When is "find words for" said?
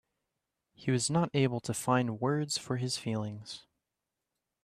1.75-2.77